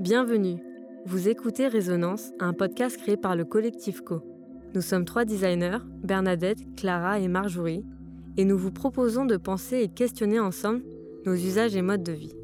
Bienvenue. 0.00 0.58
Vous 1.06 1.28
écoutez 1.28 1.68
Résonance, 1.68 2.32
un 2.40 2.52
podcast 2.52 2.96
créé 2.96 3.16
par 3.16 3.36
le 3.36 3.44
collectif 3.44 4.00
Co. 4.00 4.22
Nous 4.74 4.80
sommes 4.80 5.04
trois 5.04 5.24
designers, 5.24 5.78
Bernadette, 6.02 6.58
Clara 6.76 7.20
et 7.20 7.28
Marjorie, 7.28 7.84
et 8.36 8.44
nous 8.44 8.58
vous 8.58 8.72
proposons 8.72 9.24
de 9.24 9.36
penser 9.36 9.78
et 9.82 9.88
questionner 9.88 10.40
ensemble 10.40 10.82
nos 11.24 11.34
usages 11.34 11.76
et 11.76 11.82
modes 11.82 12.02
de 12.02 12.12
vie. 12.12 12.34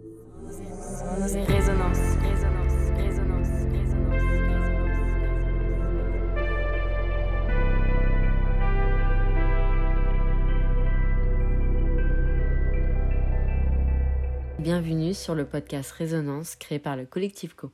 Bienvenue 14.61 15.15
sur 15.15 15.35
le 15.35 15.47
podcast 15.47 15.91
Résonance 15.91 16.55
créé 16.55 16.79
par 16.79 16.95
le 16.95 17.07
collectif 17.07 17.55
Co. 17.55 17.71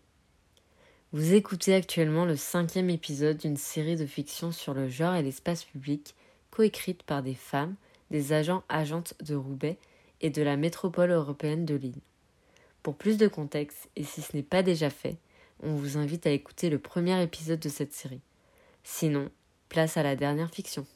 Vous 1.10 1.34
écoutez 1.34 1.74
actuellement 1.74 2.24
le 2.24 2.36
cinquième 2.36 2.90
épisode 2.90 3.38
d'une 3.38 3.56
série 3.56 3.96
de 3.96 4.06
fiction 4.06 4.52
sur 4.52 4.72
le 4.72 4.88
genre 4.88 5.16
et 5.16 5.22
l'espace 5.24 5.64
public, 5.64 6.14
coécrite 6.52 7.02
par 7.02 7.24
des 7.24 7.34
femmes, 7.34 7.74
des 8.12 8.32
agents 8.32 8.62
agentes 8.68 9.14
de 9.24 9.34
Roubaix 9.34 9.78
et 10.20 10.30
de 10.30 10.42
la 10.42 10.56
métropole 10.56 11.10
européenne 11.10 11.64
de 11.64 11.74
Lille. 11.74 12.00
Pour 12.84 12.94
plus 12.94 13.18
de 13.18 13.26
contexte, 13.26 13.90
et 13.96 14.04
si 14.04 14.22
ce 14.22 14.36
n'est 14.36 14.44
pas 14.44 14.62
déjà 14.62 14.88
fait, 14.88 15.16
on 15.64 15.74
vous 15.74 15.98
invite 15.98 16.28
à 16.28 16.30
écouter 16.30 16.70
le 16.70 16.78
premier 16.78 17.20
épisode 17.20 17.58
de 17.58 17.68
cette 17.68 17.94
série. 17.94 18.22
Sinon, 18.84 19.28
place 19.68 19.96
à 19.96 20.04
la 20.04 20.14
dernière 20.14 20.50
fiction. 20.50 20.86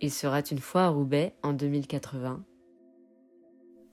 Il 0.00 0.10
sera 0.10 0.40
une 0.50 0.58
fois 0.58 0.84
à 0.84 0.88
Roubaix 0.88 1.34
en 1.42 1.52
2080 1.52 2.42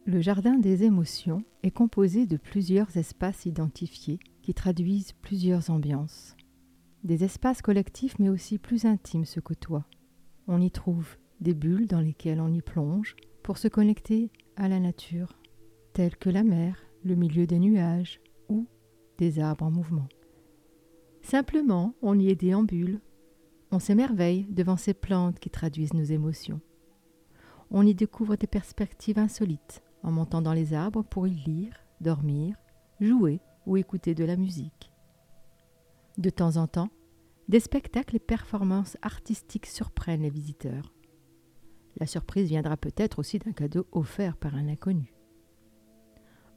le 0.06 0.20
jardin 0.20 0.58
des 0.58 0.84
émotions 0.84 1.44
est 1.62 1.72
composé 1.72 2.26
de 2.26 2.38
plusieurs 2.38 2.98
espaces 2.98 3.46
identifiés 3.46 4.20
qui 4.42 4.54
traduisent 4.54 5.14
plusieurs 5.14 5.70
ambiances. 5.70 6.36
Des 7.04 7.24
espaces 7.24 7.62
collectifs 7.62 8.18
mais 8.18 8.30
aussi 8.30 8.58
plus 8.58 8.86
intimes 8.86 9.26
se 9.26 9.40
côtoient. 9.40 9.86
On 10.48 10.60
y 10.60 10.72
trouve 10.72 11.18
des 11.40 11.54
bulles 11.54 11.88
dans 11.88 12.02
lesquelles 12.02 12.42
on 12.42 12.52
y 12.52 12.62
plonge 12.62 13.16
pour 13.44 13.58
se 13.58 13.68
connecter 13.68 14.32
à 14.56 14.68
la 14.68 14.80
nature, 14.80 15.40
telles 15.94 16.18
que 16.18 16.30
la 16.30 16.44
mer, 16.44 16.78
le 17.04 17.16
milieu 17.16 17.46
des 17.46 17.60
nuages 17.60 18.22
ou 18.50 18.68
des 19.18 19.40
arbres 19.40 19.66
en 19.66 19.72
mouvement. 19.72 20.08
Simplement, 21.22 21.94
on 22.02 22.18
y 22.18 22.30
est 22.30 22.36
déambule, 22.36 23.02
on 23.72 23.80
s'émerveille 23.80 24.48
devant 24.50 24.78
ces 24.78 24.96
plantes 24.96 25.40
qui 25.40 25.52
traduisent 25.52 25.94
nos 25.94 26.04
émotions. 26.04 26.60
On 27.70 27.86
y 27.86 27.94
découvre 27.94 28.36
des 28.36 28.48
perspectives 28.48 29.20
insolites, 29.20 29.82
en 30.04 30.12
montant 30.12 30.42
dans 30.42 30.54
les 30.54 30.74
arbres 30.74 31.04
pour 31.04 31.28
y 31.28 31.32
lire, 31.32 31.74
dormir, 32.00 32.56
jouer 33.00 33.40
ou 33.66 33.78
écouter 33.78 34.16
de 34.16 34.24
la 34.24 34.36
musique. 34.36 34.92
De 36.18 36.30
temps 36.30 36.58
en 36.58 36.68
temps, 36.68 36.90
des 37.48 37.60
spectacles 37.60 38.16
et 38.16 38.20
performances 38.20 38.98
artistiques 39.02 39.66
surprennent 39.66 40.22
les 40.22 40.30
visiteurs. 40.30 40.94
La 41.98 42.06
surprise 42.06 42.48
viendra 42.48 42.78
peut-être 42.78 43.20
aussi 43.20 43.40
d'un 43.40 43.52
cadeau 43.52 43.86
offert 43.92 44.38
par 44.38 44.56
un 44.56 44.68
inconnu. 44.68 45.14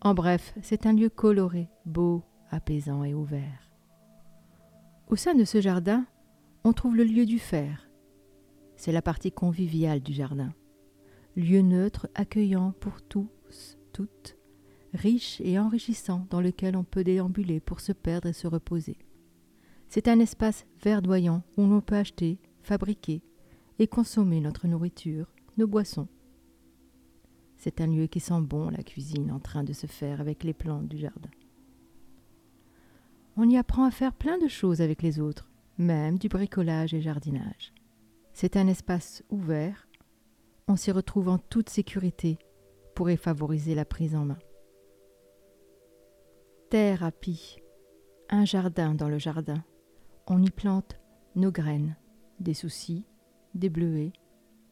En 0.01 0.15
bref, 0.15 0.55
c'est 0.63 0.87
un 0.87 0.93
lieu 0.93 1.09
coloré, 1.09 1.69
beau, 1.87 2.23
apaisant 2.51 3.05
et 3.05 3.15
ouvert. 3.15 3.71
Au 5.09 5.17
sein 5.17 5.35
de 5.35 5.45
ce 5.45 5.61
jardin, 5.61 6.07
on 6.63 6.73
trouve 6.73 6.97
le 6.97 7.05
lieu 7.05 7.27
du 7.27 7.39
fer. 7.39 7.89
C'est 8.77 8.93
la 8.93 9.03
partie 9.03 9.33
conviviale 9.33 10.01
du 10.01 10.13
jardin 10.13 10.53
lieu 11.37 11.63
neutre 11.63 12.09
accueillant 12.15 12.73
pour 12.81 13.03
toutes, 13.93 14.37
riche 14.93 15.41
et 15.41 15.59
enrichissant 15.59 16.27
dans 16.31 16.41
lequel 16.41 16.77
on 16.77 16.85
peut 16.85 17.05
déambuler 17.05 17.61
pour 17.61 17.81
se 17.81 17.93
perdre 17.93 18.29
et 18.29 18.33
se 18.33 18.47
reposer. 18.47 18.97
C'est 19.89 20.09
un 20.09 20.19
espace 20.19 20.67
verdoyant 20.83 21.43
où 21.57 21.67
l'on 21.67 21.81
peut 21.81 21.97
acheter, 21.97 22.39
fabriquer 22.63 23.23
et 23.79 23.87
consommer 23.87 24.41
notre 24.41 24.67
nourriture, 24.67 25.33
nos 25.57 25.67
boissons. 25.67 26.09
C'est 27.57 27.81
un 27.81 27.87
lieu 27.87 28.07
qui 28.07 28.21
sent 28.21 28.41
bon 28.41 28.71
la 28.71 28.83
cuisine 28.83 29.31
en 29.31 29.41
train 29.41 29.65
de 29.65 29.73
se 29.73 29.87
faire 29.87 30.21
avec 30.21 30.45
les 30.45 30.55
plantes 30.55 30.89
du 30.89 30.99
jardin. 30.99 31.31
On 33.37 33.49
y 33.49 33.57
apprend 33.57 33.85
à 33.85 33.91
faire 33.91 34.13
plein 34.13 34.39
de 34.39 34.49
choses 34.49 34.81
avec 34.81 35.03
les 35.03 35.21
autres, 35.21 35.51
même 35.79 36.19
du 36.19 36.29
bricolage 36.29 36.95
et 36.95 37.01
jardinage. 37.01 37.73
C'est 38.33 38.57
un 38.57 38.67
espace 38.67 39.25
ouvert 39.31 39.89
on 40.67 40.77
s'y 40.77 40.91
retrouve 40.91 41.29
en 41.29 41.39
toute 41.39 41.69
sécurité 41.69 42.39
pour 42.95 43.11
y 43.11 43.17
favoriser 43.17 43.75
la 43.75 43.85
prise 43.85 44.15
en 44.15 44.25
main. 44.25 44.39
Thérapie. 46.71 47.59
Un 48.31 48.45
jardin 48.45 48.95
dans 48.95 49.09
le 49.09 49.19
jardin. 49.19 49.63
On 50.27 50.43
y 50.43 50.51
plante 50.51 50.97
nos 51.37 51.53
graines, 51.53 51.97
des 52.41 52.55
soucis, 52.55 53.05
des 53.55 53.69
bleuets 53.69 54.13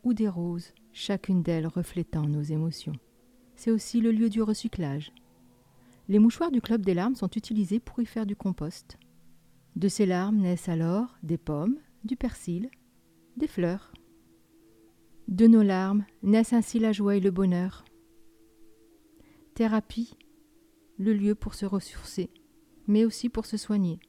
ou 0.02 0.14
des 0.14 0.28
roses, 0.28 0.72
chacune 0.92 1.42
d'elles 1.42 1.66
reflétant 1.66 2.26
nos 2.26 2.42
émotions. 2.42 2.94
C'est 3.54 3.70
aussi 3.70 4.00
le 4.00 4.10
lieu 4.10 4.30
du 4.30 4.42
recyclage. 4.42 5.12
Les 6.08 6.18
mouchoirs 6.18 6.50
du 6.50 6.60
Club 6.60 6.84
des 6.84 6.94
larmes 6.94 7.14
sont 7.14 7.28
utilisés 7.28 7.78
pour 7.78 8.00
y 8.00 8.06
faire 8.06 8.26
du 8.26 8.34
compost. 8.34 8.98
De 9.76 9.88
ces 9.88 10.06
larmes 10.06 10.38
naissent 10.38 10.68
alors 10.68 11.16
des 11.22 11.38
pommes, 11.38 11.78
du 12.04 12.16
persil, 12.16 12.68
des 13.36 13.46
fleurs. 13.46 13.92
De 15.28 15.46
nos 15.46 15.62
larmes 15.62 16.04
naissent 16.22 16.52
ainsi 16.52 16.78
la 16.78 16.92
joie 16.92 17.16
et 17.16 17.20
le 17.20 17.30
bonheur. 17.30 17.84
Thérapie, 19.54 20.16
le 20.98 21.12
lieu 21.12 21.34
pour 21.34 21.54
se 21.54 21.66
ressourcer, 21.66 22.30
mais 22.86 23.04
aussi 23.04 23.28
pour 23.28 23.44
se 23.44 23.56
soigner. 23.56 24.00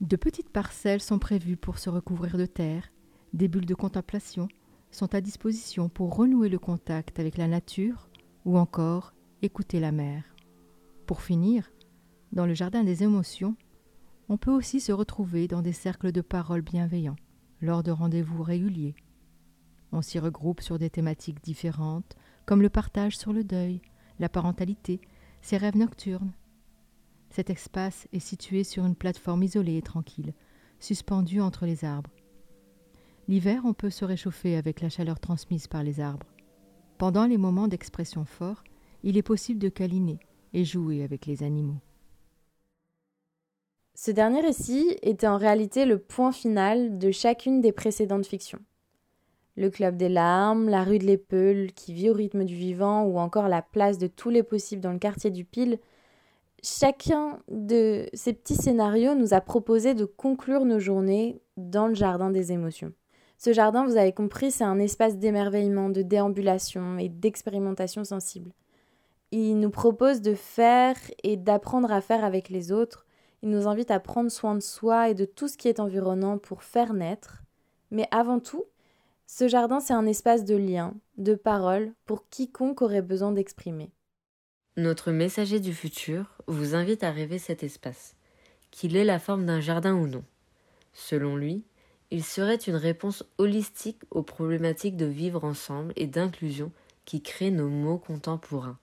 De 0.00 0.16
petites 0.16 0.50
parcelles 0.50 1.00
sont 1.00 1.18
prévues 1.20 1.56
pour 1.56 1.78
se 1.78 1.90
recouvrir 1.90 2.36
de 2.36 2.46
terre, 2.46 2.90
des 3.32 3.46
bulles 3.46 3.66
de 3.66 3.74
contemplation 3.74 4.48
sont 4.90 5.14
à 5.14 5.20
disposition 5.20 5.88
pour 5.88 6.16
renouer 6.16 6.48
le 6.48 6.58
contact 6.58 7.20
avec 7.20 7.36
la 7.36 7.46
nature 7.46 8.08
ou 8.44 8.58
encore 8.58 9.14
écouter 9.42 9.78
la 9.78 9.92
mer. 9.92 10.24
Pour 11.06 11.22
finir, 11.22 11.70
dans 12.32 12.46
le 12.46 12.54
jardin 12.54 12.82
des 12.82 13.04
émotions, 13.04 13.56
on 14.28 14.38
peut 14.38 14.52
aussi 14.52 14.80
se 14.80 14.92
retrouver 14.92 15.46
dans 15.46 15.62
des 15.62 15.72
cercles 15.72 16.12
de 16.12 16.20
paroles 16.20 16.62
bienveillants, 16.62 17.16
lors 17.60 17.82
de 17.82 17.90
rendez-vous 17.92 18.42
réguliers, 18.42 18.96
on 19.92 20.02
s'y 20.02 20.18
regroupe 20.18 20.60
sur 20.60 20.78
des 20.78 20.90
thématiques 20.90 21.42
différentes, 21.42 22.16
comme 22.46 22.62
le 22.62 22.68
partage 22.68 23.16
sur 23.16 23.32
le 23.32 23.44
deuil, 23.44 23.80
la 24.18 24.28
parentalité, 24.28 25.00
ses 25.42 25.56
rêves 25.56 25.76
nocturnes. 25.76 26.32
Cet 27.30 27.50
espace 27.50 28.06
est 28.12 28.20
situé 28.20 28.64
sur 28.64 28.86
une 28.86 28.94
plateforme 28.94 29.42
isolée 29.42 29.76
et 29.76 29.82
tranquille, 29.82 30.34
suspendue 30.78 31.40
entre 31.40 31.66
les 31.66 31.84
arbres. 31.84 32.10
L'hiver, 33.26 33.62
on 33.64 33.74
peut 33.74 33.90
se 33.90 34.04
réchauffer 34.04 34.56
avec 34.56 34.80
la 34.80 34.88
chaleur 34.88 35.18
transmise 35.18 35.66
par 35.66 35.82
les 35.82 36.00
arbres. 36.00 36.26
Pendant 36.98 37.26
les 37.26 37.38
moments 37.38 37.68
d'expression 37.68 38.24
forts, 38.24 38.62
il 39.02 39.16
est 39.16 39.22
possible 39.22 39.58
de 39.58 39.68
câliner 39.68 40.18
et 40.52 40.64
jouer 40.64 41.02
avec 41.02 41.26
les 41.26 41.42
animaux. 41.42 41.80
Ce 43.94 44.10
dernier 44.10 44.40
récit 44.40 44.96
était 45.02 45.26
en 45.26 45.38
réalité 45.38 45.86
le 45.86 45.98
point 45.98 46.32
final 46.32 46.98
de 46.98 47.10
chacune 47.10 47.60
des 47.60 47.72
précédentes 47.72 48.26
fictions 48.26 48.60
le 49.56 49.70
Club 49.70 49.96
des 49.96 50.08
larmes, 50.08 50.68
la 50.68 50.82
rue 50.82 50.98
de 50.98 51.04
l'Épeule 51.04 51.72
qui 51.72 51.92
vit 51.92 52.10
au 52.10 52.14
rythme 52.14 52.44
du 52.44 52.54
vivant 52.54 53.04
ou 53.04 53.18
encore 53.18 53.48
la 53.48 53.62
place 53.62 53.98
de 53.98 54.06
tous 54.06 54.30
les 54.30 54.42
possibles 54.42 54.82
dans 54.82 54.92
le 54.92 54.98
quartier 54.98 55.30
du 55.30 55.44
Pile, 55.44 55.78
chacun 56.62 57.38
de 57.48 58.06
ces 58.14 58.32
petits 58.32 58.56
scénarios 58.56 59.14
nous 59.14 59.34
a 59.34 59.40
proposé 59.40 59.94
de 59.94 60.04
conclure 60.04 60.64
nos 60.64 60.78
journées 60.78 61.40
dans 61.56 61.86
le 61.86 61.94
jardin 61.94 62.30
des 62.30 62.52
émotions. 62.52 62.92
Ce 63.38 63.52
jardin, 63.52 63.84
vous 63.84 63.96
avez 63.96 64.12
compris, 64.12 64.50
c'est 64.50 64.64
un 64.64 64.78
espace 64.78 65.18
d'émerveillement, 65.18 65.90
de 65.90 66.02
déambulation 66.02 66.98
et 66.98 67.08
d'expérimentation 67.08 68.04
sensible. 68.04 68.52
Il 69.32 69.58
nous 69.58 69.70
propose 69.70 70.20
de 70.20 70.34
faire 70.34 70.96
et 71.22 71.36
d'apprendre 71.36 71.92
à 71.92 72.00
faire 72.00 72.24
avec 72.24 72.48
les 72.48 72.72
autres. 72.72 73.04
Il 73.42 73.50
nous 73.50 73.68
invite 73.68 73.90
à 73.90 74.00
prendre 74.00 74.30
soin 74.30 74.54
de 74.54 74.60
soi 74.60 75.10
et 75.10 75.14
de 75.14 75.24
tout 75.24 75.48
ce 75.48 75.58
qui 75.58 75.68
est 75.68 75.80
environnant 75.80 76.38
pour 76.38 76.62
faire 76.62 76.94
naître. 76.94 77.42
Mais 77.90 78.08
avant 78.10 78.38
tout, 78.38 78.64
ce 79.26 79.48
jardin, 79.48 79.80
c'est 79.80 79.94
un 79.94 80.06
espace 80.06 80.44
de 80.44 80.54
lien, 80.54 80.94
de 81.16 81.34
parole, 81.34 81.92
pour 82.04 82.28
quiconque 82.28 82.82
aurait 82.82 83.02
besoin 83.02 83.32
d'exprimer. 83.32 83.90
Notre 84.76 85.12
messager 85.12 85.60
du 85.60 85.72
futur 85.72 86.38
vous 86.46 86.74
invite 86.74 87.04
à 87.04 87.10
rêver 87.10 87.38
cet 87.38 87.62
espace, 87.62 88.16
qu'il 88.70 88.96
ait 88.96 89.04
la 89.04 89.18
forme 89.18 89.46
d'un 89.46 89.60
jardin 89.60 89.94
ou 89.94 90.06
non. 90.06 90.24
Selon 90.92 91.36
lui, 91.36 91.64
il 92.10 92.22
serait 92.22 92.56
une 92.56 92.76
réponse 92.76 93.24
holistique 93.38 94.02
aux 94.10 94.22
problématiques 94.22 94.96
de 94.96 95.06
vivre 95.06 95.44
ensemble 95.44 95.92
et 95.96 96.06
d'inclusion 96.06 96.70
qui 97.04 97.22
créent 97.22 97.50
nos 97.50 97.68
mots 97.68 97.98
contemporains. 97.98 98.78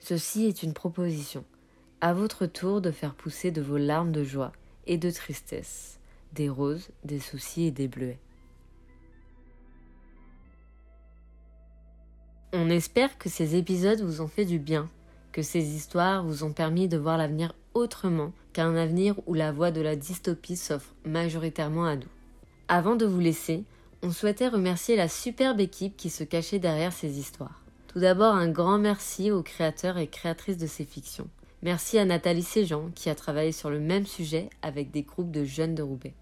Ceci 0.00 0.46
est 0.46 0.62
une 0.62 0.74
proposition. 0.74 1.44
À 2.00 2.12
votre 2.12 2.46
tour 2.46 2.80
de 2.80 2.90
faire 2.90 3.14
pousser 3.14 3.52
de 3.52 3.62
vos 3.62 3.78
larmes 3.78 4.12
de 4.12 4.24
joie 4.24 4.52
et 4.86 4.98
de 4.98 5.10
tristesse, 5.10 6.00
des 6.32 6.48
roses, 6.48 6.90
des 7.04 7.20
soucis 7.20 7.64
et 7.64 7.70
des 7.70 7.88
bleuets. 7.88 8.18
On 12.52 12.68
espère 12.70 13.18
que 13.18 13.28
ces 13.28 13.56
épisodes 13.56 14.00
vous 14.00 14.20
ont 14.20 14.28
fait 14.28 14.44
du 14.44 14.58
bien 14.58 14.90
que 15.32 15.42
ces 15.42 15.74
histoires 15.74 16.24
vous 16.24 16.44
ont 16.44 16.52
permis 16.52 16.88
de 16.88 16.98
voir 16.98 17.16
l'avenir 17.16 17.54
autrement 17.74 18.32
qu'un 18.52 18.76
avenir 18.76 19.16
où 19.26 19.34
la 19.34 19.50
voie 19.50 19.70
de 19.70 19.80
la 19.80 19.96
dystopie 19.96 20.56
s'offre 20.56 20.94
majoritairement 21.06 21.86
à 21.86 21.96
nous. 21.96 22.08
Avant 22.68 22.94
de 22.94 23.06
vous 23.06 23.18
laisser, 23.18 23.64
on 24.02 24.10
souhaitait 24.10 24.48
remercier 24.48 24.94
la 24.94 25.08
superbe 25.08 25.60
équipe 25.60 25.96
qui 25.96 26.10
se 26.10 26.22
cachait 26.22 26.58
derrière 26.58 26.92
ces 26.92 27.18
histoires. 27.18 27.62
Tout 27.88 28.00
d'abord, 28.00 28.34
un 28.34 28.48
grand 28.48 28.78
merci 28.78 29.30
aux 29.30 29.42
créateurs 29.42 29.98
et 29.98 30.06
créatrices 30.06 30.58
de 30.58 30.66
ces 30.66 30.84
fictions. 30.84 31.28
Merci 31.62 31.98
à 31.98 32.04
Nathalie 32.04 32.42
Séjean 32.42 32.90
qui 32.94 33.08
a 33.08 33.14
travaillé 33.14 33.52
sur 33.52 33.70
le 33.70 33.80
même 33.80 34.06
sujet 34.06 34.50
avec 34.60 34.90
des 34.90 35.02
groupes 35.02 35.30
de 35.30 35.44
jeunes 35.44 35.74
de 35.74 35.82
Roubaix. 35.82 36.14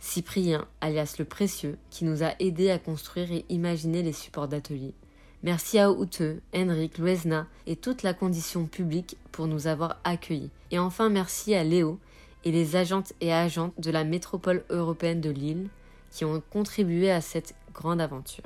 Cyprien, 0.00 0.66
alias 0.80 1.14
le 1.18 1.24
Précieux, 1.24 1.78
qui 1.90 2.04
nous 2.04 2.24
a 2.24 2.34
aidés 2.40 2.70
à 2.70 2.78
construire 2.78 3.30
et 3.30 3.44
imaginer 3.48 4.02
les 4.02 4.12
supports 4.12 4.48
d'atelier. 4.48 4.94
Merci 5.42 5.78
à 5.78 5.90
Outeux, 5.90 6.40
Henrik, 6.54 6.98
Luesna 6.98 7.46
et 7.66 7.74
toute 7.74 8.04
la 8.04 8.14
condition 8.14 8.66
publique 8.66 9.16
pour 9.32 9.48
nous 9.48 9.66
avoir 9.66 9.96
accueillis. 10.04 10.50
Et 10.70 10.78
enfin 10.78 11.08
merci 11.08 11.54
à 11.54 11.64
Léo 11.64 11.98
et 12.44 12.52
les 12.52 12.76
agentes 12.76 13.12
et 13.20 13.32
agents 13.32 13.72
de 13.78 13.90
la 13.90 14.04
métropole 14.04 14.64
européenne 14.70 15.20
de 15.20 15.30
Lille 15.30 15.68
qui 16.10 16.24
ont 16.24 16.42
contribué 16.50 17.10
à 17.10 17.20
cette 17.20 17.54
grande 17.74 18.00
aventure. 18.00 18.44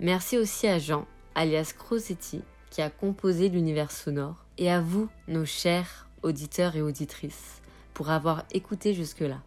Merci 0.00 0.38
aussi 0.38 0.66
à 0.66 0.78
Jean, 0.78 1.06
alias 1.34 1.74
Crosetti, 1.76 2.40
qui 2.70 2.80
a 2.80 2.88
composé 2.88 3.48
l'univers 3.48 3.90
sonore, 3.90 4.44
et 4.56 4.70
à 4.70 4.80
vous, 4.80 5.08
nos 5.28 5.44
chers 5.44 6.08
auditeurs 6.22 6.76
et 6.76 6.82
auditrices, 6.82 7.60
pour 7.92 8.10
avoir 8.10 8.44
écouté 8.52 8.94
jusque-là. 8.94 9.40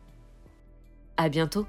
À 1.17 1.29
bientôt! 1.29 1.65